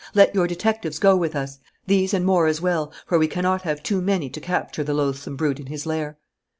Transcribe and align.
Let 0.15 0.33
your 0.33 0.47
detectives 0.47 0.97
go 0.97 1.15
with 1.15 1.35
us: 1.35 1.59
these 1.85 2.11
and 2.11 2.25
more 2.25 2.47
as 2.47 2.59
well, 2.59 2.91
for 3.05 3.19
we 3.19 3.27
cannot 3.27 3.61
have 3.61 3.83
too 3.83 4.01
many 4.01 4.31
to 4.31 4.41
capture 4.41 4.83
the 4.83 4.95
loathsome 4.95 5.35
brute 5.35 5.59
in 5.59 5.67
his 5.67 5.85
lair." 5.85 6.17